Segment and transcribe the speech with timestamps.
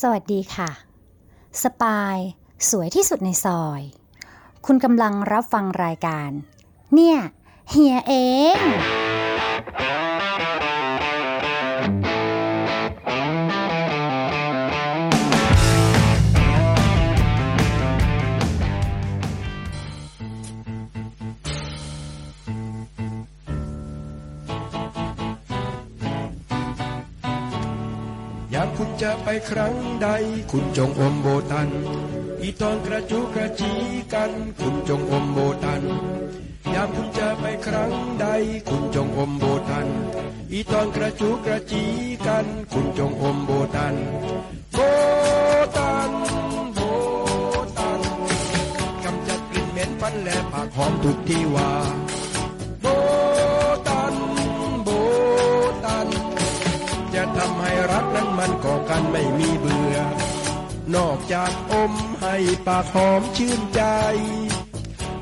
[0.00, 0.70] สวัสดีค่ะ
[1.62, 2.16] สปาย
[2.70, 3.82] สวยที่สุดในซอย
[4.66, 6.30] คุณกำลังรับฟังรายการ
[6.94, 7.18] เนี่ย
[7.70, 8.12] เฮียเอ
[8.56, 9.03] ง
[29.34, 30.08] คุณจะไปครั้งใด
[30.50, 31.68] คุณจงอมโบตัน
[32.42, 33.72] อีตอนกระจุกกระจี
[34.14, 34.30] กัน
[34.60, 35.82] คุณจงอมโบตัน
[36.74, 38.26] ยามคุณจะไปครั้งใด
[38.68, 39.88] คุณจงอมโบตัน
[40.52, 41.84] อีตอนกระจุกกระจี
[42.26, 43.94] กัน คุณจงอมโบตัน
[44.72, 44.78] โบ
[45.76, 46.10] ตัน
[46.74, 46.80] โบ
[47.78, 48.00] ตัน
[49.04, 51.72] กำจัดกลิ่นเหม็นฟันและปากหอมทุกที่ว่า
[58.24, 59.96] นั้นมันก่อกันไม่มีเบื่อ
[60.94, 61.92] นอกจากอม
[62.22, 63.82] ให้ปากหอมชื่นใจ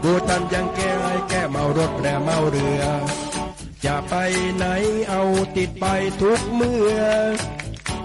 [0.00, 2.82] โบตันยังแก้ให้แก้เมารถและเมาเรือ
[3.84, 4.14] จะไป
[4.56, 4.66] ไหน
[5.08, 5.22] เอา
[5.56, 5.86] ติดไป
[6.20, 7.00] ทุกเมื่อ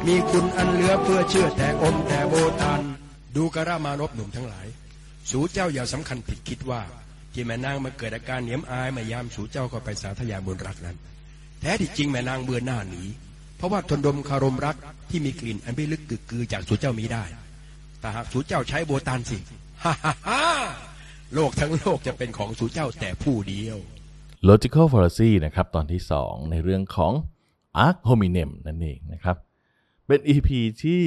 [0.05, 2.81] มีคุณอันเหลือเพื่อเชื่อแต่อมแต่โบตัน
[3.35, 4.67] ดูกระรามานพหนุ่มทั้งหลาย
[5.29, 6.81] สูเจ้าอย่าสำคัญผิดคิดว่า
[7.33, 10.97] ที่แม่นางมาเกิดอาการเหนียมอายมายามสูเจ้าก็ไปสาธยายบนรักนั้น
[11.59, 13.03] แท้ที่จริงแม่นางเบื่อหน้าหนี
[13.57, 14.75] เพราะว่าทนดมคารมรัก
[15.09, 17.23] ที่มีกลิ่นอันไม่ลึกกึกกือจากสูเจ้ามีได้
[17.99, 19.37] แต่หากสูเจ้าใช้โบตานสิ
[19.83, 20.41] ฮ่าฮ่าฮ่า
[21.33, 23.77] โลกทั้งโลกจะเป็นของสูเจ้าแต่ผู้เดียว
[24.49, 27.13] logical fallacy นะครับตอนที่ 2 ในเรื่องของ
[27.85, 29.35] arc hominem นั่นเองนะครับ
[30.07, 30.49] เป็น EP
[30.83, 31.03] ที่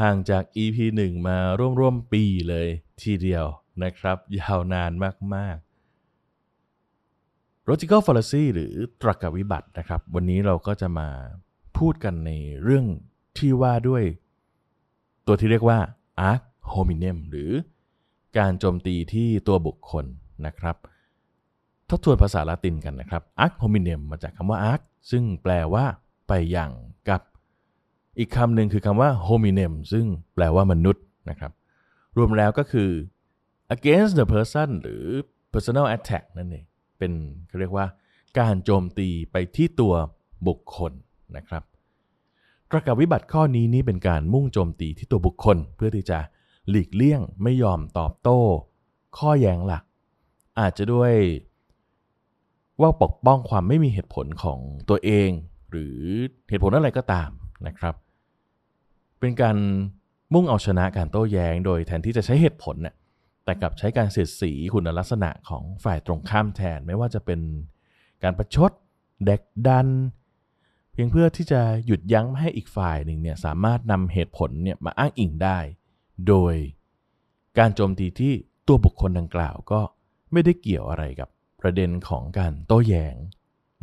[0.00, 2.68] ห่างจาก EP 1 มาร่วมๆปีเลย
[3.02, 3.46] ทีเดียว
[3.84, 4.92] นะครับ ยาวนาน
[5.34, 5.64] มากๆ
[7.68, 11.08] logical fallacy หรือตรรกวิบัตินะครับ วันนี้เราก็จะมา
[11.78, 12.30] พูดกันใน
[12.62, 12.86] เรื่อง
[13.38, 14.04] ที่ว่าด้วย
[15.26, 15.78] ตัวที่เรียกว่า
[16.30, 17.50] arc hominem หรือ
[18.38, 20.04] การโจมตีที่ตัวบุคคล
[20.46, 20.76] นะครับ
[21.90, 24.80] ทบทวนภาษาละตินกันนะครับ arc hominem มาจากคำว่า arc
[25.10, 25.84] ซึ่งแปลว่า
[26.28, 26.70] ไปอย่าง
[27.08, 27.22] กับ
[28.18, 31.52] อีกคำหนึ่งคือคำว่า hominem ซึ่งแปลว่ามนุษย์นะครับ
[32.16, 32.90] รวมแล้วก็คือ
[33.74, 35.04] against the person หรือ
[35.52, 36.64] personal attack นั่นเอง
[36.98, 37.12] เป็น
[37.48, 37.86] เขาเรียกว่า
[38.38, 39.94] การโจมตีไปที่ตัว
[40.46, 40.92] บุคคล
[41.36, 41.62] นะครับ
[42.70, 46.18] ตรกวิบัติข้อนี้นี่เป็นการมุ่งโจมตีที่ตัวบุคคล เพื่อที่จะ
[46.70, 48.40] หลีกเลี่ยงไม่ยอมตอบโต้
[49.18, 49.84] ข้อแย้งหลัก
[50.60, 51.12] อาจจะด้วย
[52.80, 54.58] ว่าปกป้องความไม่มีเหตุผลของ
[54.88, 55.30] ตัวเอง
[55.70, 55.98] หรือ
[56.48, 57.30] เหตุผลอะไรก็ตาม
[57.66, 57.94] นะครับ
[59.20, 59.56] เป็นการ
[60.34, 62.94] มุ่งเอาชนะการโต้แย้ง โดยแทนที่จะใช้เหตุผลเนี่ย
[63.44, 67.40] แต่กลับใช้การเสียดสีคุณลักษณะของฝ่ายตรงข้ามแทนไม่ว่าจะเป็น
[68.22, 68.72] การประชด
[69.26, 69.88] เด็กดัน
[70.94, 75.58] เพียงเพื่อที่จะหยุดยั้งไม่ให้อีกฝ่ายหนึ่งเนี่ยสามารถนำเหตุผลเนี่ยมาอ้างอิงได้
[76.28, 76.54] โดย
[77.58, 78.32] การโจมตีที่
[78.66, 79.80] ตัวบุคคลดังกล่าวก็
[80.32, 81.28] ไม่ได้เกี่ยวอะไรกับ
[81.60, 83.16] ประเด็นของการโต้แย้ง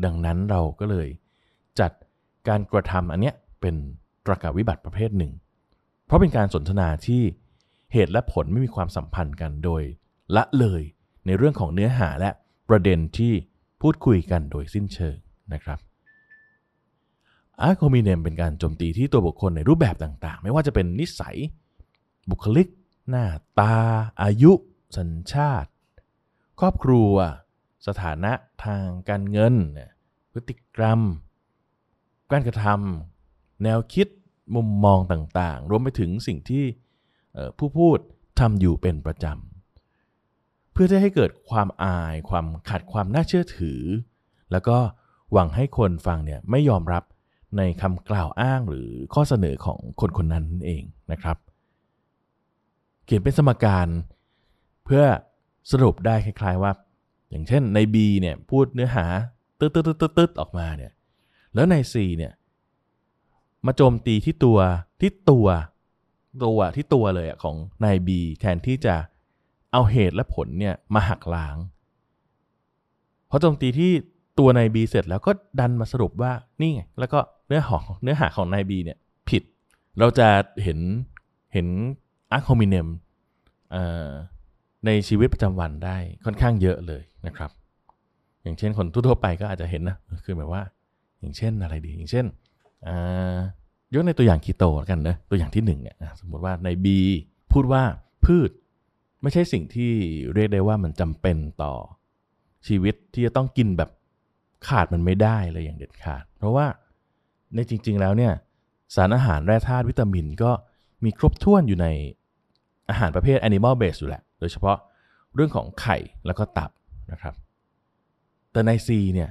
[0.06, 1.08] ดังนั้นเราก็เลย
[1.80, 1.92] จัด
[2.48, 3.76] การกระทำอันเนี้ยเป็น
[4.26, 5.34] ตรกวิบัติประเภทหนึ่ง
[6.06, 7.22] เพราะเป็นการสนทนาที่
[7.94, 9.84] เหตุและผลไม่มีความสัมพันธ์กันโดย
[10.36, 10.82] ละเลย
[11.26, 12.30] ในเรื่องของเนื้อหาและ
[12.70, 13.34] ประเด็นที่
[13.82, 15.16] พูดคุยกันโดยสิ้นเชิง
[15.54, 15.80] นะครับ
[17.62, 21.38] อาร์คโฮมิเนมเป็นการโจมตีที่ตัวบุคคลในรูปแบบต่างๆ ไม่ว่าจะเป็นนิสัย
[22.30, 22.68] บุคลิก
[23.10, 23.26] หน้า
[23.60, 23.76] ตา
[24.22, 24.52] อายุ
[24.98, 25.70] สัญชาติ
[26.60, 27.12] ครอบครัว
[27.88, 28.34] สถานะ
[28.66, 29.56] ทางการเงิน
[30.32, 31.00] พฤติกรรม
[32.32, 34.08] การกระทำแนวคิด
[34.56, 36.66] มุมมองต่างๆ รวมไปถึงสิ่งที่
[37.58, 37.98] ผู้พูด
[38.40, 43.82] ทำอยู่เป็นประจำ เพื่อที่ให้เกิดความอาย ความขาดความน่าเชื่อถือ
[44.52, 44.78] แล้วก็
[45.32, 47.04] หวังให้คนฟังเนี่ยไม่ยอมรับ
[47.58, 51.38] ในคำกล่าวอ้างหรือข้อเสนอของคนคนนั้นเองนะครับ
[53.06, 53.88] เขียนเป็นสมการ
[54.86, 55.04] เพื่อ
[55.72, 56.72] สรุปได้คล้ายๆว่า
[57.30, 59.06] อย่างเช่นใน B เนี่ยพูดเนื้อหา
[59.60, 60.92] ตึ๊ดตึ๊ดตึ๊ดตึ๊ดออกมาเนี่ย
[61.56, 62.34] แล้วใน C เนี่ย
[63.66, 64.60] มาโจมตีที่ตัว
[65.02, 65.48] ที่ตัว
[66.46, 68.10] ตัวที่ตัวเลยอะของนาย B
[68.40, 68.96] แทนที่จะ
[69.72, 71.58] เอาเหตุและผลเนี่ยมาหักล้าง
[73.30, 73.92] พอโจมตีที่
[74.40, 76.32] ตัวนาย B เสร็จแล้วก็ดันมาสรุปว่า
[76.62, 77.20] นี่ไงแล้วก็
[77.52, 78.98] เนื้อหาเนื้อหาของนาย B เนี่ย
[79.30, 79.44] ผิด
[80.00, 80.28] เราจะ
[80.64, 80.80] เห็น
[81.54, 81.68] เห็น
[82.32, 82.88] อาร์คโฮมิเนม
[84.86, 87.52] ในชีวิตประจำวันได้ค่อนข้างเยอะเลยนะครับ
[88.44, 90.62] อย่างเช่นคนทั่วไปก็อาจจะเห็นนะ คือแบบว่า
[91.20, 92.26] อย่างเช่นอะไรดี อย่างเช่น
[93.94, 96.88] ยกในตัวอย่างคีโตแล้วกันนะ ตัวอย่างที่หนึ่งเนี่ยสมมติว่าใน B
[97.52, 97.84] พูดว่า
[98.26, 98.52] พืช
[99.22, 99.92] ไม่ใช่สิ่งที่
[100.34, 101.74] เรียกได้ว่ามันจำเป็นต่อ
[102.68, 103.90] ชีวิตที่จะต้องกินแบบ
[104.68, 106.66] ขาดมันไม่ได้เลยอย่างเด็ดขาด เพราะว่า
[107.56, 108.34] ในจริง ๆ แล้วเนี่ย
[108.96, 110.52] สารอาหารแร่ธาตุวิตามินก็
[111.04, 111.88] มีครบถ้วนอยู่ใน
[112.90, 114.78] อาหารประเภท animal base อยู่แหละ โดยเฉพาะ
[115.36, 116.72] เรื่องของไข่แล้วก็ตับ
[117.12, 117.34] นะครับ
[118.52, 119.30] แต่ใน C เนี่ย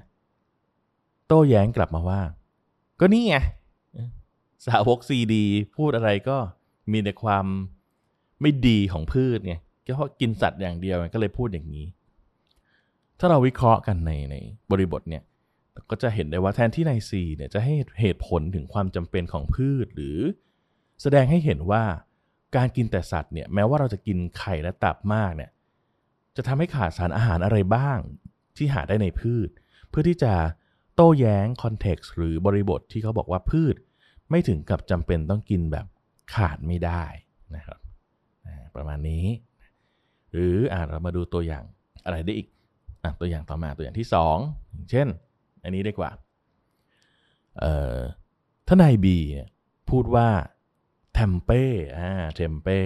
[1.26, 2.20] โต้แย้งกลับมาว่า
[3.00, 3.36] ก็นี่ไง
[4.66, 5.44] สาวกซีดี
[5.76, 6.36] พูดอะไรก็
[6.92, 7.46] มีแต่ความ
[8.40, 11.86] ไม่ดีของพืชไงก็เพราะกินสัตว์อย่างเดียวก็เลยพูดอย่างนี้
[13.18, 14.36] ถ้าเราวิเคราะห์กันในใน
[14.70, 15.22] บริบทเนี่ย
[15.90, 20.18] ก็จะเห็นได้ว่าแทนที่ในซีเนี่ยจะให้เหตุผลถึงความจำเป็นของพืช หรือ
[21.02, 21.84] แสดงให้เห็นว่า
[22.56, 25.50] การกินแต่สัตว์เนี่ยแม้ว่าเราจะกินไข่และตับมากเนี่ย
[26.36, 27.98] จะทำให้ขาดสารอาหารอะไรบ้าง
[28.56, 29.48] ที่หาได้ในพืช
[29.90, 30.34] เพื่อที่จะ
[30.94, 33.76] โต้แย้งคอนเท็กซ์หรือบริบทที่เขาบอกว่าพืช
[34.30, 35.86] ไม่ถึงกับจำเป็นต้องกินแบบ
[36.34, 37.04] ขาดไม่ได้
[37.56, 37.80] นะครับ
[38.76, 39.26] ประมาณนี้
[40.32, 41.64] หรืออ่าเรามาดูตัวอย่าง
[42.04, 42.48] อะไรได้อีก
[43.04, 44.36] อตัวอย่างต่อมาตัวอย่างที่สอง
[44.90, 45.08] เช่น
[45.64, 46.10] อันนี้ดีกว่า
[47.58, 47.98] เอ่อ
[48.68, 49.18] ทนายบี
[49.90, 50.28] พูดว่า
[51.14, 51.62] เทมเป้
[51.98, 52.78] อ่าเทมเป้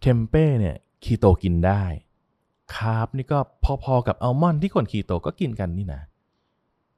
[0.00, 1.84] เทมเป้เนี่ยคีโตกินได้
[2.74, 3.38] คาร์บนี่ก็
[3.84, 6.02] พอๆกับอัลมอนด์ที่คนคีโตก็กินกันนี่นะ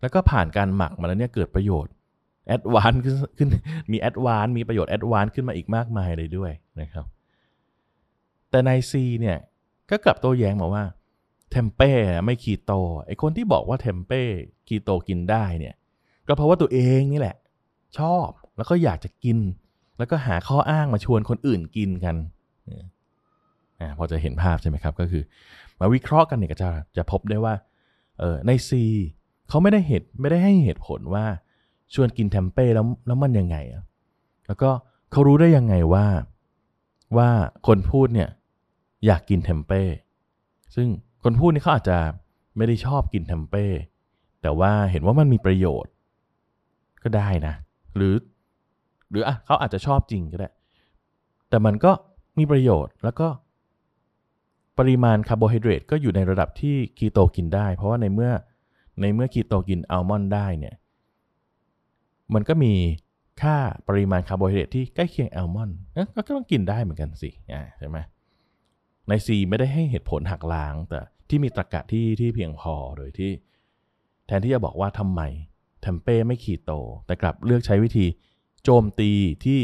[0.00, 1.92] แล้วก็ผ่านการหมักมาแล้วเนี่ยเกิดประโยชน์
[2.46, 3.02] advance
[3.38, 3.48] ขึ้น
[3.92, 7.04] มี advance มีประโยชน์ advance ขึ้นมาอีกมากมายเลยด้วยนะครับ
[8.50, 9.38] แต่นาย C เนี่ย
[9.90, 10.84] ก็กลับโต้แย้งมาว่า
[11.50, 11.90] เทมเป้
[12.24, 12.72] ไม่คีโต
[13.06, 14.22] ไอ้คนที่บอกว่าเทมเป้
[14.68, 15.74] คีโตกินได้เนี่ย
[16.26, 17.36] ก็เพราะว่าตัวเองนี่แหละ
[17.98, 19.38] ชอบแล้วก็อยากจะกิน
[19.98, 22.16] แล้วก็หาข้ออ้างมาชวนคนอื่นกินกัน
[23.80, 25.22] อ่าพอจะเห็นภาพใช่ไหมครับ ก็คือ
[25.80, 27.54] มาวิเคราะห์กันเนี่ยก็จะจะพบได้ว่า
[28.18, 28.84] เออในซี
[29.48, 31.24] เขาไม่ได้เหตุไม่ได้ให้เหตุผลว่า
[31.94, 33.82] ชวนกินเทมเป้แล้วแล้วมันยังไงอะ
[34.46, 34.70] แล้วก็
[35.10, 36.06] เขารู้ได้ยังไงว่า
[37.16, 37.28] ว่า
[37.66, 38.28] คนพูดเนี่ย
[39.06, 39.82] อยากกินเทมเป้
[40.74, 40.88] ซึ่ง
[41.22, 41.98] คนพูดนี่เขาอาจจะ
[42.56, 43.64] ไม่ได้ชอบกินเทมเป้
[44.42, 45.92] แต่ว่าเห็นว่ามันมีประโยชน์
[47.02, 47.54] ก็ได้นะ
[47.96, 48.14] หรือ
[49.10, 50.48] หรืออะเขาอาจจะชอบจริงก็ได้
[51.48, 51.92] แต่มันก็
[52.38, 53.28] มีประโยชน์แล้วก็
[54.78, 58.32] ปริมาณคาร์โบไฮเดรตก็อยู่ในระดับที่คีโตกินได้ เพราะว่าในเมื่อ
[59.00, 60.74] ในเมื่อคีโตกินอัลมอนด์ได้เนี่ย
[62.34, 62.72] มันก็มี
[63.42, 63.56] ค่า
[63.88, 65.76] ปริมาณคาร์โบไฮเดรตที่ใกล้เคียงอัลมอนด์
[66.14, 67.30] ก็ต้องกินได้เหมือนกันสิ
[67.78, 67.98] ใช่ไหม
[69.10, 73.30] นาย C ไม่ได้ให้เหตุผลหักล้าง แต่ที่มีตรรกะที่ที่เพียงพอโดยที่
[74.26, 75.20] แทนที่จะบอกว่าทำไม
[75.82, 76.72] เทมเป้ไม่คีโต
[77.06, 78.06] แต่กลับเลือกใช้วิธี
[78.64, 79.10] โจมตี
[79.44, 79.60] ที่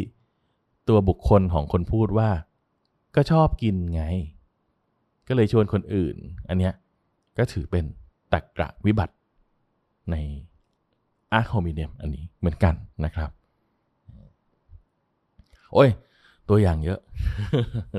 [0.88, 2.30] ตัวบุคคลของคนพูดว่า
[3.16, 4.02] ก็ชอบกินไง
[5.28, 6.16] ก็เลยชวนคนอื่น
[6.48, 6.74] อันเนี้ย
[7.38, 7.84] ก็ถือเป็น
[8.32, 9.14] ตรกกะวิบัติ
[10.10, 10.16] ใน
[11.32, 13.30] อาร์โฮมิเนียมอันนี้เหมือนกันนะครับ
[15.74, 15.90] โอ้ย
[16.48, 17.00] ตัวอย่างเยอะ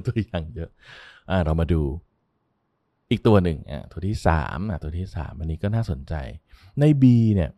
[0.07, 0.69] ตัวอย่างเยอะ
[1.45, 1.81] เรามาดู
[3.09, 6.13] อีกตัวหนึ่งอะตัวที่สามอะตัวที่สามอันนี้ก็น่าสนใจ
[6.79, 7.03] นาย B
[7.35, 7.51] เนี่ย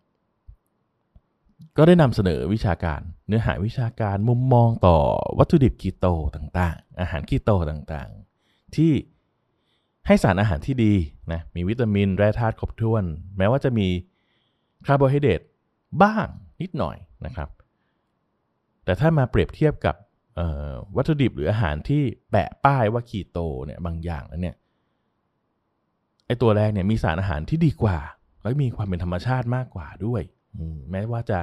[1.78, 4.98] ก็ได้นำเสนอวิชาการ เนื้อหาวิชาการมุมมองต่อ
[5.38, 6.06] วัตถุดิบคีโต
[6.36, 8.92] ต่างๆ อาหารคีโตต่างๆ ที่
[10.08, 10.94] ให้สารอาหารที่ดี
[11.32, 13.04] นะมีวิตามินแร่ธาตุครบถ้วน
[13.38, 13.88] แม้ว่าจะมี
[14.86, 15.42] คาร์โบไฮเดรต
[16.04, 16.28] บ้าง
[16.62, 17.50] นิดหน่อยนะครับ
[18.84, 19.96] แต่ถ้ามาเปรียบเทียบกับ
[20.96, 24.56] วัตถุดิบหรืออาหารที่แปะป้ายว่าคีโตเนี่ยบางอย่างแล้วเนี่ย
[26.26, 27.98] ไอตัวแรกเนี่ยมีสารอาหารที่ดีกว่า
[28.42, 30.22] แล้วมีความเป็นธรรมชาติมากกว่าด้วย
[30.92, 31.40] แม้ว่าจะ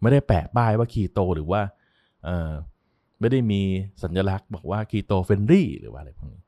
[0.00, 1.60] ไม่ได้แปะป้ายว่าคีโตหรือว่า
[3.20, 3.60] ไม่ได้มี
[4.02, 6.42] สัญลักษณ์บอกว่าคีโตเฟนรี่หรือว่าอะไรพวกนี้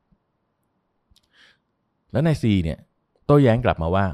[2.11, 2.79] แล้วในซีเนี่ย
[3.25, 4.05] โต้แย้งกลับมาว่า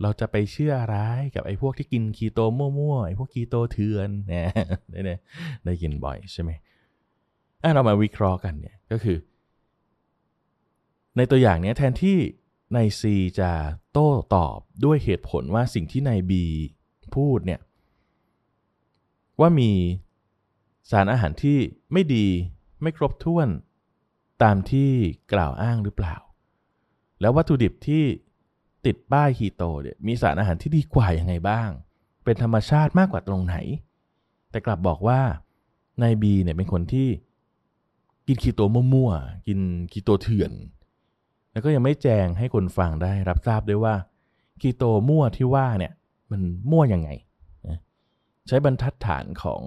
[0.00, 4.46] เราจะไปเชื่อร้ายกับไอ้พวกที่กินคีโตมั่วๆไอ้พวกคีโตเถื่อนเนี่ย
[4.90, 5.00] ได้
[5.64, 6.50] ได้กินบ่อยใช่ไหม
[7.62, 9.18] อะเรามาวิเคราะห์กันเนี่ยก็คือ
[11.16, 12.18] ในตัวอย่างนี้แทนที่
[12.74, 13.02] ใน C
[13.40, 13.50] จะ
[13.92, 16.32] โต้ตอบด้วยเหตุผลว่าสิ่งที่ใน B
[17.16, 17.60] พูดเนี่ย
[19.40, 19.70] ว่ามี
[20.90, 21.58] สารอาหารที่
[21.92, 22.26] ไม่ดี
[22.82, 23.48] ไม่ครบถ้วน
[24.42, 24.90] ตามที่
[25.32, 26.16] กล่าวอ้างหรือเปล่า
[27.20, 28.04] แล้ววัตถุดิบที่
[28.86, 31.70] ติดป้ายคีโตเนี่ยมีสารอาหารที่ดีกว่ายังไงบ้าง
[32.24, 33.56] เป็นธรรมชาติมากกว่าตรงไหน
[34.50, 35.20] แต่กลับบอกว่า
[36.02, 37.08] นายบีเนี่ยเป็นคนที่
[38.26, 38.60] กินคีโต
[38.94, 39.60] มั่วๆ กิน
[39.92, 40.52] คีโตเถื่อน
[41.52, 43.94] แล้วก็ยังไม่แจงให้คนฟังได้รับทราบด้วยว่า
[44.60, 45.92] คีโตมั่วที่ว่าเนี่ย
[46.30, 47.10] มันมั่วยังไง
[48.48, 49.62] ใช้บรรทัดฐานของ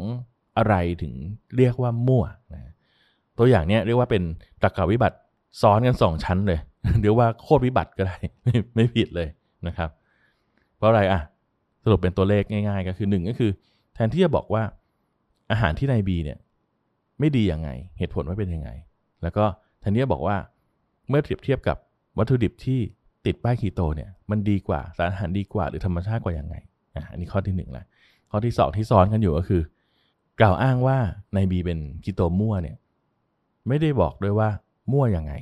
[0.58, 1.14] อะไรถึง
[1.58, 2.72] เรียกว่ามั่วนะ
[3.38, 4.24] ตัวอย่างเนี้ยเรียกว่าเป็น
[4.62, 5.18] ตรรกวิบัติ
[5.62, 6.60] ซ้อนกันสองชั้นเลย
[7.02, 9.28] เรียกว่าโคตรวิบัติก็ได้ไม่ไม่ผิดเลย
[9.68, 9.90] นะครับ
[10.78, 11.22] เพราะอะไรอะ
[11.84, 13.52] สรุปเป็นตัวเลขง่าย ๆ ก็คือหนึ่งก็คือ
[13.94, 14.64] แทนที่จะบอกว่า
[15.52, 16.38] อาหารที่ในบีเนี่ย
[17.20, 18.70] ไม่ดียังไง เหตุผลว่าเป็นยังไง
[19.24, 19.46] แล้วก็
[19.80, 20.38] แทนนี้บอกว่า
[21.10, 21.78] เมื่อเทียบเทียบกับ
[22.18, 22.80] วัตถุดิบที่
[23.26, 26.56] ติดป้ายคีโตเนี่ยมันดีกว่าสารอาหารดีกว่าหรือธรรมชาติกว่ายังไง
[26.96, 27.86] อะอันนี้ข้อที่หนึ่งละ
[28.30, 29.62] ข้อที่สองที่ซ้อนกันอยู่ก็คือ
[30.40, 30.98] กล่าวอ้างว่า
[31.36, 32.78] ในบีเป็นคีโตมั่วเนี่ย
[33.68, 34.50] ไม่ได้บอกด้วยว่า
[34.92, 35.34] มั่วยังไง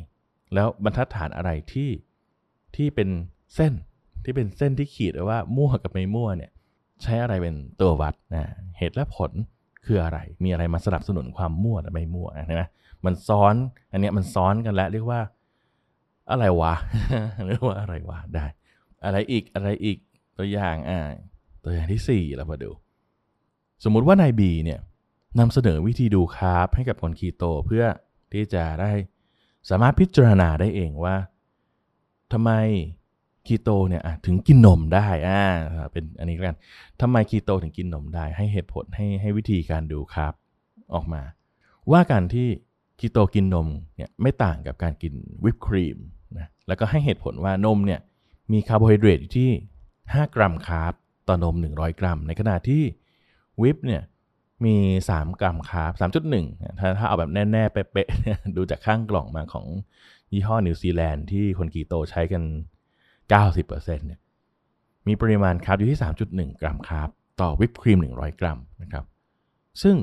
[0.53, 1.89] แล้วบรรทัดฐานอะไรที่
[2.75, 3.09] ที่เป็น
[3.55, 3.73] เส้น
[4.23, 6.51] ที่เป็นเส้นที่ขีดว้ว่ามั่วกับไม่มั่วเนี่ย
[7.03, 9.31] ใช้อะไรเป็นตัววัดนะเหตุและผล
[9.85, 12.69] คืออะไร มีอะไรมาสนับสนุนความมั่วและไม่มั่วนะนะ
[13.05, 13.55] มันซ้อน
[13.91, 15.21] อันเนี้ยมันซ้อนกันแล้วเรียกว่า
[16.31, 16.73] อะไรวะ
[17.47, 18.45] เรียกว่าอะไรวะได้
[19.05, 19.97] อะไรอีกอะไรอีก
[20.37, 20.99] ตัวอย่างอ่า
[21.63, 22.71] ตัวอย่างที่สี่เรามาดู
[23.83, 24.79] สมมุติว่านายบีเนี่ย
[25.39, 27.85] นำเสนอวิธีดูคาร์บให้กับคนคีโตเพื่อ
[28.33, 28.91] ที่จะได้
[29.69, 31.15] สามารถพิจารณาได้เองว่า
[32.33, 32.51] ทำไม
[33.47, 35.43] คีโตเนี่ยถึงกินนมได้อ่า
[35.91, 36.57] เป็นอันนี้กัน
[37.01, 40.33] ทำไมคีโตถึงกินนมได้ ให้เหตุผลให้ให้วิธีการดูคาร์บ
[40.93, 41.21] ออกมา
[41.91, 42.47] ว่าการที่
[42.99, 45.97] คีโตกินนมเนี่ยไม่ต่างกับการกินวิปครีม
[46.37, 47.99] นะแล้วก็ให้เหตุผลว่านมเนี่ย
[48.51, 49.49] มีคาร์โบไฮเดรตอยู่ที่
[49.93, 50.93] 5 กรัมคาร์บ
[51.27, 52.83] ต่อนม 100 กรัม ในขณะที่
[53.61, 54.01] วิปเนี่ย
[54.65, 54.75] มี
[55.09, 55.93] 3 กรัมคาร์บ
[56.41, 59.65] 3.1 ถ้าถ้าเอาแบบแน่ ๆ เป๊ะๆดูจากข้างกล่องมาของ
[60.31, 62.43] ยี่ห้อนิวซีแลนด์ที่คนคีโตใช้กัน
[63.23, 64.19] 90%เนี่ย
[65.07, 67.09] มีปริมาณคาร์บอยู่ที่ 3.1 กรัมคาร์บ
[67.41, 69.05] ต่อวิปครีม 100 กรัมนะครับ
[69.81, 69.95] ซึ่ง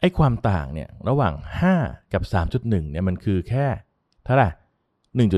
[0.00, 1.34] ไอ้ความต่างเนี่ยระหว่าง
[1.74, 3.66] 5 กับ 3.1 เนี่ยมันคือแค่
[4.24, 4.48] เท่าไหร่
[5.20, 5.30] 1.9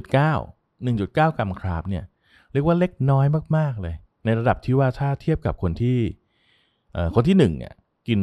[0.87, 2.05] 1.9 กรัมคาร์บเนี่ย
[2.53, 3.27] เรียกว่าเล็กน้อย
[3.57, 5.99] มากๆเลย ในระดับที่ว่าถ้าเทียบกับคนที่
[7.15, 7.75] คนที่1เนี่ย
[8.09, 8.21] กิน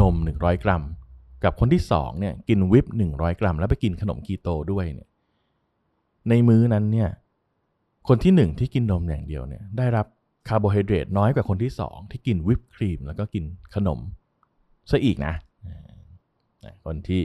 [0.00, 0.82] นม 100 กรัม
[1.44, 5.08] กับคนที่2เนี่ยกินวิป100 กรัม แล้วไปกินขนมคีโตด้วยเนี่ย
[6.28, 7.08] ในมื้อนั้นเนี่ย
[8.08, 10.06] คนที่ 1 ที่กินนมอย่างเดียวเนี่ยได้รับ
[10.48, 14.00] คาร์โบไฮเดรตน้อยกว่าคนที่ 2 ที่กินวิปครีม แล้วก็กินขนม
[14.90, 15.34] ซะอีกนะ
[16.84, 17.20] คนที่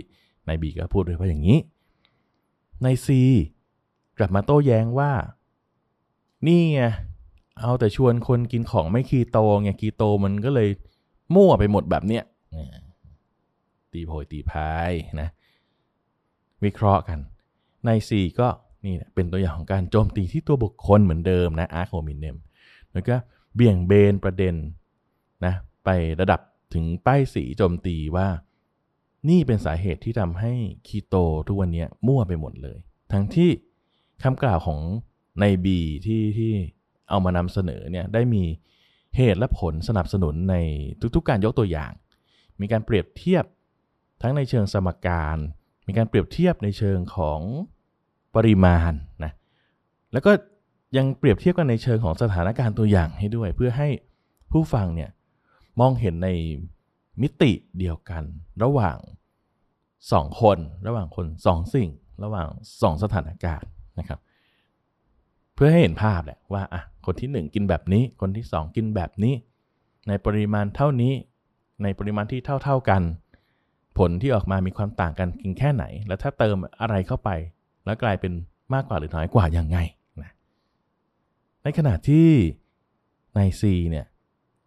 [0.46, 1.58] ในบีก็พูดด้วยว่าอย่างนี้
[2.84, 3.08] ใน C
[4.18, 5.12] กลับมาโต้แย้งว่า
[6.48, 6.82] นี่ไง
[7.60, 10.70] เอาแต่ชวนคนกินของไม่คีโตไงคีโตมันก็เลย
[11.36, 12.24] มั่วไปหมดแบบเนี้ย
[13.94, 14.92] ตีโพยตีพาย
[15.22, 15.30] นะ
[16.64, 17.20] วิเคราะห์กัน
[17.86, 18.48] ใน C ก็
[18.86, 22.38] นี่เป็นตัวอย่างของการโจมตีที่ตัวบุคคลเหมือนเดิมนะอาร์โคมินเนม
[22.94, 23.16] แล้วก็
[23.56, 24.56] เบี่ยงเบนประเด็น
[25.46, 26.42] นะไประดับ
[26.74, 28.28] ถึงป้ายสีโจมตีว่า
[29.30, 30.54] นี่เป็นสาเหตุที่ทำให้
[30.88, 31.16] คีโต
[31.48, 32.78] ทุกวันนี้มั่วไปหมดเลย
[33.12, 33.50] ทั้งที่
[34.24, 34.80] คำกล่าวของ
[35.40, 36.54] ในบีที่ที่
[37.10, 38.44] เอามานำเสนอเนี่ยได้มี
[39.18, 40.56] เหตุและผลสนับสนุนใน
[41.16, 41.92] ทุกๆการยกตัวอย่าง
[42.62, 43.46] มีการเปรียบเทียบ
[44.22, 45.38] ทั้งในเชิงสมการ
[45.88, 47.40] มีการเปรียบเทียบในเชิงของ
[48.36, 48.94] ปริมาณ
[49.24, 49.32] นะ
[50.14, 50.32] แล้วก็
[50.98, 53.90] ยังเปรียบเทียบกันในเชิงของสถานการณ์ตัวอย่างให้ด้วย เพื่อให้
[54.52, 55.10] ผู้ฟังเนี่ย
[55.80, 56.30] มองเห็นใน
[57.22, 58.24] มิติเดียวกัน
[58.64, 58.98] ระหว่าง
[60.12, 60.58] สองคน
[60.88, 61.90] ระหว่างคนสองสิ่ง
[62.24, 62.48] ระหว่าง
[62.82, 63.70] สองสถานการณ์
[64.00, 64.20] นะครับ
[65.56, 69.34] เพื่อให้เห็นภาพแหละว่าอะคนที่หนึ่งกินแบบนี้ คนที่สองกินแบบนี้
[70.08, 71.14] ในปริมาณเท่านี้
[71.84, 73.02] ในปริมาณที่เท่า ๆกัน
[73.98, 77.30] ผลที่ออกมามีความต่างกันกินแค่ไหน แล้วถ้าเติมอะไรเข้าไป
[77.86, 78.34] แล้วกลายเป็น
[78.74, 79.78] มากกว่าหรือน้อยกว่ายังไง
[80.22, 80.32] นะ
[81.64, 82.30] ในขณะที่
[83.36, 84.06] ใน C เนี่ย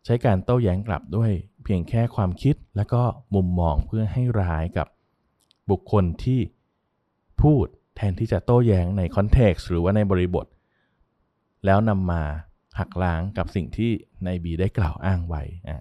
[0.04, 1.30] ใช้การโต้แย้งกลับด้วย
[1.64, 3.02] เพียงแค่ความคิดและก็
[3.34, 4.86] มุมมองเพื่อให้ร้ายกับ
[5.70, 6.40] บุคคลที่
[7.42, 10.46] พูดแทนที่จะโต้แย้งในคอนเท็กซ์หรือว่าในบริบท
[11.64, 12.22] แล้วนำมา
[12.78, 13.90] หักล้างกับสิ่งที่
[14.24, 15.78] ในบีได้กล่าวอ้างไว้อ่า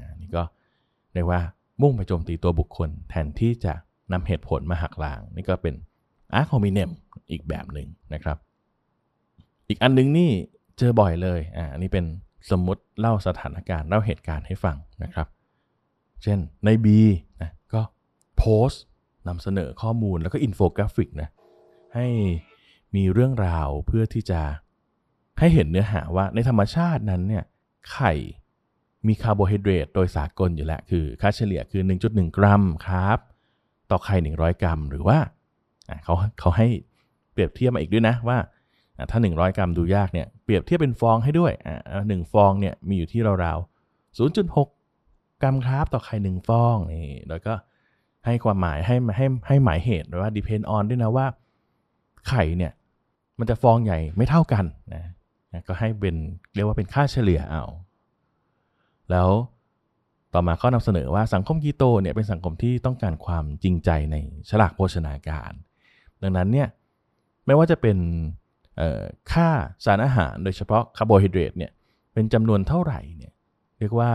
[1.15, 1.41] เรียกว่า
[1.81, 3.73] มุ่งไปโจมตีตัวบุคคล แทนที่จะ
[4.13, 5.75] นำเหตุผลมาหักล้าง นี่ก็เป็น
[6.33, 6.89] Ad Hominem
[7.31, 8.37] อีกแบบหนึ่งนะครับ
[9.67, 10.31] อีกอันนึงนี่
[10.77, 12.05] เจอบ่อยเลยอ่านี่เป็น
[12.51, 15.27] สมมุติเล่าสถานการณ์เล่าเหตุการณ์ให้ฟังนะครับ
[16.23, 16.87] เช่นใน B
[17.41, 17.81] นะก็
[18.37, 18.83] โพสต์
[19.27, 21.29] นำเสนอข้อมูลแล้วก็อินโฟกราฟิกนะ
[21.95, 22.07] ให้
[22.95, 24.41] มีเรื่องราวเพื่อที่จะ
[25.39, 27.43] ให้เห็นเนื้อหาว่าในธรรมชาตินั้นเนี่ย
[27.91, 28.13] ไข่
[29.07, 33.19] มีคาร์โบไฮเดรตโดยสากลอยู่แล้ว คือค่าเฉลี่ยคือ 1.1 กรัมครับ
[33.91, 35.17] ต่อไข่ 100 กรัม หรือว่า
[36.03, 36.67] เขาเขาให้
[37.31, 38.37] เปรียบเทียบมาอีกด้วยนะว่า
[39.11, 41.53] ถ้า 100 กรัมดูยากเนี่ยเปรียบเทียบเป็นฟองให้ด้วย
[42.07, 47.53] หนึ่งฟองเนี่ยมีอยู่ที่ราวๆ0.6 กรัมครับต่อไข่หนึ่งฟองนี่แล้วก็
[48.25, 51.27] ให้ความหมายให้ให้ให้หมายเหตุหรือว่า depend on ด้วยนะว่า
[52.29, 52.71] ไข่เนี่ย
[53.39, 56.15] มันจะฟองใหญ่ไม่เท่ากันนะก็ให้เป็น
[56.55, 57.63] เรียกว่าเป็นค่าเฉลี่ยเอา
[59.11, 59.29] แล้ว
[60.33, 64.15] ต่อมาเขานำเสนอว่าสังคมกีโตเนี่ยเป็นสังคมที่ต้องการความจริงใจใน
[64.49, 65.51] ฉลากโภชนาการ
[66.21, 66.67] ดังนั้นเนี่ย
[67.45, 67.97] ไม่ว่าจะเป็น
[69.31, 69.49] ค่า
[69.85, 71.71] สารอาหารโดยเฉพาะคาร์โบไฮเดรตเนี่ย
[72.13, 73.33] เป็นจำนวนเท่าไหร่เนี่ย
[73.79, 74.09] เรียกว่า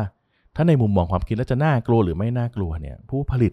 [0.56, 3.52] ถ้าในมุมมองความคิดแล้วจะน่ากลัวหรือไม่น่ากลัวเนี่ยผู้ผลิต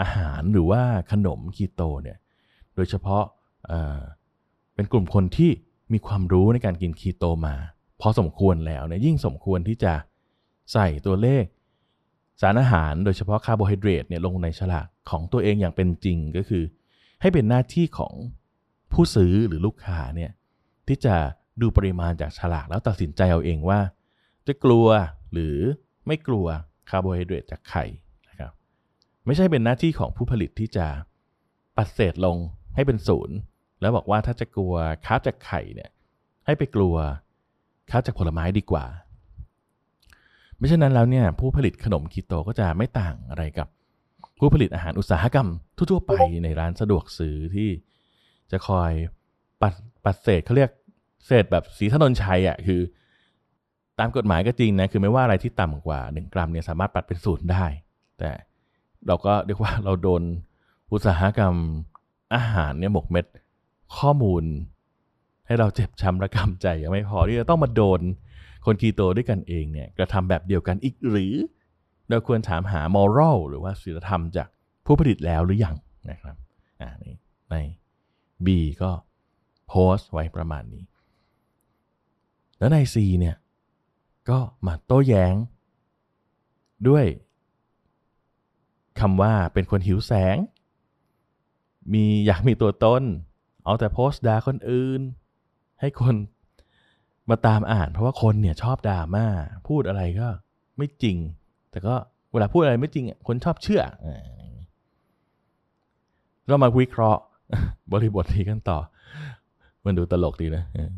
[0.00, 2.18] อาหารหรือว่าขนมคีโตเนี่ย
[2.74, 3.24] โดยเฉพาะ
[3.66, 5.50] เเป็นกลุ่มคนที่
[5.92, 7.54] มีความรู้ในการกินคีโตมา
[8.00, 9.92] พอสมควรแล้วเนี่ยยิ่งสมควรที่จะ
[10.72, 11.44] ใส่ตัวเลข
[12.40, 16.64] สารอาหารโดยเฉพาะคาร์โบไฮเดรตเนี่ยลงในฉลากของตัวเองอย่างเป็นจริงก็คือ
[17.20, 18.14] ให้เป็นหน้าที่ของ
[18.92, 20.32] ผู้ซื้อหรือลูกค้าเนี่ย
[20.88, 21.14] ที่จะ
[21.60, 23.80] ดูปริมาณจากฉลากแล้วตัดสินใจเอาเองว่า
[24.46, 24.86] จะกลัว
[25.32, 25.56] หรือ
[26.06, 26.46] ไม่กลัว
[26.90, 27.84] คาร์โบไฮเดรตจากไข่
[28.28, 28.52] นะครับ
[29.26, 30.86] ไม่ใช่เป็นหน้าที่ของผู้ผลิตที่จะ
[31.76, 32.36] ปัดเศษลง
[32.74, 33.36] ให้เป็นศูนย์
[33.80, 34.72] แล้วบอกว่าถ้าจะกลัว
[35.06, 35.90] คาร์บจากไข่เนี่ย
[36.46, 36.94] ให้ไปกลัว
[37.90, 38.84] คาร์บจากผลไม้ดีกว่า
[40.60, 43.68] ไม่เช่นนั้นแล้วเนี่ยผู้ผลิตขนมคีโตก็จะไม่ต่างอะไรกับ
[44.38, 46.12] ผู้ผลิตอาหารอุตสาหกรรมทั่วๆไป
[46.44, 47.68] ในร้านสะดวกซื้อที่
[48.50, 48.90] จะคอย
[49.62, 49.74] ปัด
[50.04, 50.70] ปัดเศษเขาเรียก
[51.26, 52.80] เศษแบบสีถนนชัยอะคือ
[53.98, 57.66] ตามกฎหมายก็จริงนะคือไม่ว่าอะไรที่ต่ำกว่า 1 กรัมเนี่ยสามารถปัดเป็นศูนย์ได้
[58.18, 58.30] แต่
[59.06, 60.22] เราก็เรียกว่าเราโดน
[60.92, 61.54] อุตสาหกรรม
[62.34, 63.26] อาหารเนี่ยหมกเม็ด
[63.96, 64.44] ข้อมูล
[65.46, 68.00] ให้เราเจ็บช้ำระกำใจยังไม่พอที่จะต้องมาโดน
[68.64, 71.34] คนคีโตด้วยกันเองเนี่ยกระทำแบบเดียวกันอีกหรือ
[72.08, 74.48] เราควรถามหามอรัลหรือว่าศีลธรรมจาก
[74.86, 75.76] ผู้ผลิตแล้วหรือยัง
[76.10, 76.36] นะครับ
[76.80, 77.14] อ่านี่
[77.50, 77.54] ใน
[78.46, 78.48] B
[78.82, 78.90] ก็
[79.68, 80.84] โพสต์ไว้ประมาณนี้
[82.58, 83.36] แล้วใน C เนี่ย
[84.30, 85.34] ก็มาโต้แย้ง
[86.88, 87.06] ด้วย
[89.00, 90.36] คำว่าเป็นคนหิวแสง
[91.92, 93.02] มีอยากมีตัวตน
[93.64, 95.00] เอาแต่โพสต์ด่าคนอื่น
[95.80, 96.14] ให้คน
[97.30, 99.26] มาตามอ่าน เพราะว่าคนเนี่ยชอบด่ามา
[99.68, 100.28] พูดอะไรก็
[100.76, 101.16] ไม่จริง
[101.70, 101.94] แต่ก็
[102.32, 103.82] เวลาพูดอะไรไม่จริงอะคนชอบเชื่อ
[106.46, 107.22] เรามาวิเคราะห์
[107.92, 108.78] บริบทนี้กันต่อ
[109.84, 110.90] มันดูตลกดีนะเออ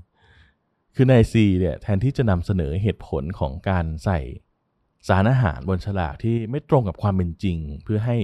[0.94, 4.18] คือใน C เนี่ยแทนที่จะนำเสนอเหตุผลของการใส่
[5.08, 8.16] สารอาหารบนฉลากที่ไม่ตรงกับความเป็นจริง เพื่อให้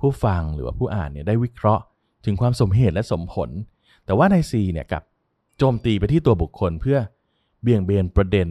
[0.00, 1.84] ผู้ฟังหรือว่าผู้อ่านเนี่ยได้วิเคราะห์
[2.24, 3.50] ถึงความสมเหตุและสมผล
[4.04, 5.02] แต่ว่าใน C เนี่ยกับ
[5.58, 6.98] โจมตีไปที่ตัวบุคคลเพื่อ
[7.62, 8.48] เบี่ยงเบนประเด็น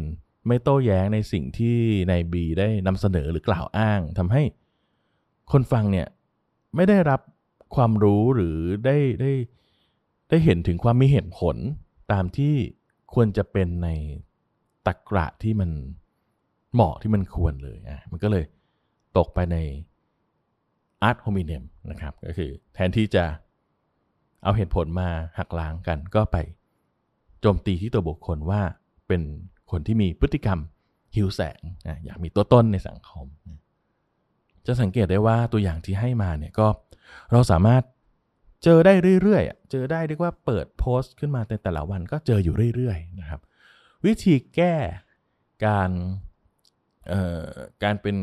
[0.48, 1.78] ไม่โต้แย้งในสิ่งที่
[2.10, 4.44] ใน B ได้นำเสนอหรือกล่าวอ้าง ทำให้
[5.52, 6.08] คนฟังเนี่ย
[6.76, 7.22] ไม่ได้รับ
[7.76, 9.32] ความรู้หรือได้ได้
[10.30, 11.56] ได้เห็นถึงความมีเหตุผล
[12.12, 12.54] ตามที่
[13.13, 13.89] ควรจะเป็นใน
[14.88, 15.70] ตรกกระที่มัน
[16.74, 18.46] เหมาะที่มันควรเลยอะมันก็เลย
[19.17, 19.58] ตกไปใน
[21.10, 23.26] art hominem นะครับ ก็คือแทนที่จะ
[24.43, 26.38] เอาเหตุผลมาหักล้างกันก็ไป
[27.41, 28.62] โจมตีที่ตัวบุคคลว่า
[29.08, 29.22] เป็น
[29.72, 30.60] คนที่มีพฤติกรรม
[31.15, 31.62] หิวแสง
[32.06, 33.28] อยากมีตัวต้นในสังคม
[34.65, 36.67] จะสังเกตได้ว่าตัวอย่างที่ให้มาเนี่ยก็
[37.32, 37.84] เราสามารถ
[38.63, 43.41] เจอได้เรื่อยๆ เจอได้เรียกว่าเปิดโพสต์ขึ้นมาในแต่ละวันก็เจออยู่เรื่อยๆนะครับ
[44.06, 44.76] วิธีแก้
[45.65, 45.89] การ
[47.08, 47.46] เอ่อ
[47.84, 48.15] การเป็น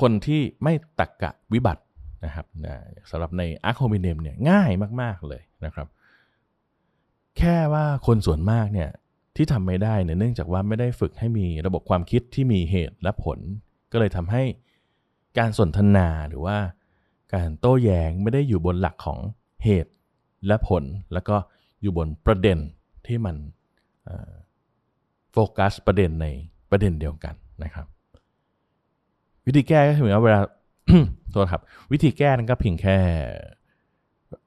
[0.00, 1.82] คนที่ไม่ตักกะวิบัติ
[2.24, 2.74] นะครับนะ
[3.10, 4.70] สำหรับในอาร์คโฮมิเนมเนี่ยง่าย
[5.02, 5.88] มาก ๆ เลยนะครับ
[7.38, 8.90] แค่ว่าคนส่วนมากเนี่ย
[9.36, 13.38] ที่ทำไม่ได้เนี่ยเนื่องจากว่าไม่ได้ฝึกให้มีระบบความคิดที่มีเหตุและผล
[13.92, 14.42] ก็เลยทำให้
[15.38, 16.56] การสนทนาหรือว่า
[17.34, 19.18] การโต้แย้งไม่ได้อยู่บนหลักของ
[19.64, 19.92] เหตุ
[20.46, 21.36] และผล แล้วก็
[21.82, 22.58] อยู่บนประเด็น
[23.06, 23.36] ที่มัน
[25.32, 26.26] โฟกัสประเด็นใน
[26.70, 27.86] ประเด็นเดียวกันนะครับ
[29.46, 30.40] วิธีแก้ก็คือว่าเวลา
[31.32, 32.96] โทษครับ วิธีแก้นั้นก็เพียงแค่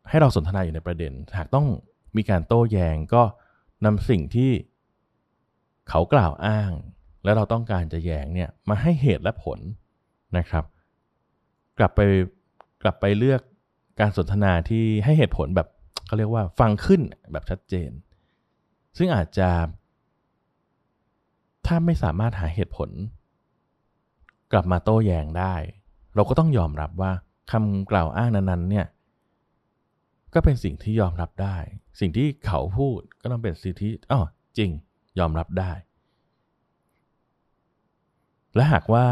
[0.10, 1.68] ให้เราสนทนาอยู่ในประเด็น หากต้อง
[2.18, 3.24] มีการโต้แย้งก็
[3.86, 4.52] นำสิ่งที่
[5.90, 6.72] เขากล่าวอ้าง
[7.24, 9.60] และเราต้องการจะแย้งเนี่ยมาให้เหตุและผล
[10.38, 10.66] นะครับ
[11.80, 12.00] กลับไป
[12.84, 13.42] กลับไปเลือก
[14.00, 15.68] การสนทนาที่ให้เหตุผลแบบ
[16.06, 17.92] เขาเรียกว่าฟังขึ้นแบบชัดเจน
[18.98, 19.50] ซึ่งอาจจะ
[21.66, 22.90] ถ้าไม่สามารถหาเหตุผล
[24.52, 25.56] กลับมาโต้แย้งได้
[26.16, 27.12] เราก็ต้องยอมรับว่า
[27.52, 28.86] คำกล่าวอ้างนั้นๆเนี่ย
[30.34, 31.58] ก็เป็นสิ่งที่ยอมรับได้
[32.00, 34.22] สิ่งที่เขาพูดก็ต้องเป็นสิ่งที่อ๋อ
[34.58, 34.72] จริง
[35.20, 35.72] ยอมรับได้
[38.56, 39.06] และหากว่า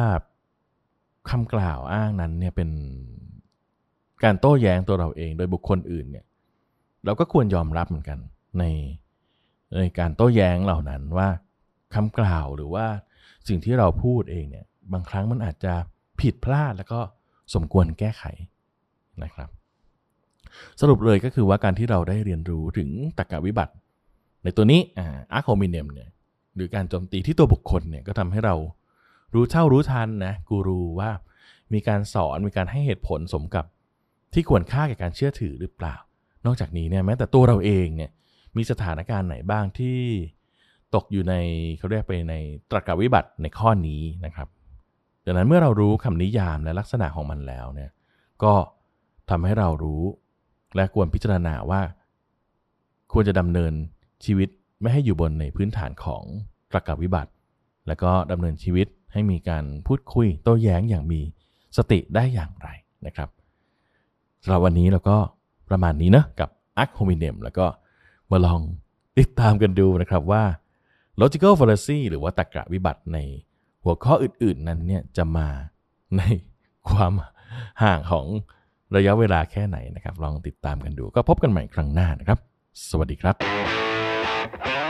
[1.29, 2.69] คำกล่าวอ้างนั้นเนี่ยเป็น
[4.23, 6.25] การโต้แย้งตัวเราเองโดยบุคคลอื่นเนี่ย
[7.05, 8.19] เราก็ควรยอมรับเหมือนกัน
[8.59, 8.63] ใน
[9.77, 11.29] ในการโต้แย้งเหล่านั้นว่า
[11.93, 12.85] คำกล่าวหรือว่า
[13.47, 15.73] สิ่งที่เราพูดเองเนี่ยบางครั้งมันอาจจะ
[16.21, 16.99] ผิดพลาดแล้วก็
[17.53, 18.23] สมควรแก้ไข
[19.23, 19.49] นะครับ
[20.81, 23.73] สรุปเลยก็คือว่าการที่เราได้เรียนรู้ถึงตรรกวิบัติ
[24.47, 26.09] ในตัวนี้อาร์คโฮมิเนมเนี่ย
[26.55, 28.55] หรือการโจมตีที่ตัวบุคคลเนี่ยก็ทำให้เรา
[29.33, 31.11] รู้เท่ารู้ทันนะกูรูว่า
[31.73, 33.65] มีการสอนมีการให้เหตุผลสมกับ
[34.33, 35.95] ที่ควรค่าแก่การเชื่อถือหรือเปล่า
[36.45, 38.11] นอกจากนี้เนี่ยแม้แต่ตัวเราเองเนี่ย
[38.57, 39.99] มีสถานการณ์ไหนบ้างที่
[40.95, 41.35] ตกอยู่ใน
[41.77, 42.35] เขาเรียกไปใน
[42.69, 44.47] ตรรกวิบัติในข้อนี้นะครับ
[45.25, 47.91] ดังนั้นเมื่อเรารู้คำนิยามและลักษณะของมันแล้วเนี่ย
[48.43, 48.53] ก็
[49.29, 50.03] ทำให้เรารู้
[50.75, 51.81] และควรพิจารณาว่า
[53.13, 53.73] ควรจะดำเนิน
[54.25, 54.49] ชีวิต
[54.81, 56.23] ไม่ให้อยู่บนในพื้นฐานของ
[56.71, 57.31] ตรรกวิบัติ
[57.87, 61.21] และก็ดำเนินชีวิตให้มีการพูดคุยโต้แย้งอย่างมี
[61.77, 62.69] สติได้อย่างไร
[63.05, 63.29] นะครับ
[64.43, 65.17] สำหรับวันนี้เราก็
[65.69, 66.49] ประมาณนี้นะกับ
[66.81, 67.65] Arc Hominem แล้วก็
[68.31, 68.61] มาลอง
[69.19, 70.43] ติดตามกันดูนะครับว่า
[71.21, 73.17] logical fallacy หรือว่าตรรกะวิบัติใน
[73.83, 75.47] หัวข้ออื่นๆนั้นเนี่ยจะมา
[76.17, 76.21] ใน
[76.89, 77.13] ความ
[77.83, 78.25] ห่างของ
[78.95, 82.39] ระยะเวลาแค่ไหนนะครับ ลองติดตามกันดูก็พบกันใหม่ครั้งหน้านะครับ
[82.89, 83.76] สวัสดีครับ
[84.53, 84.86] Yeah.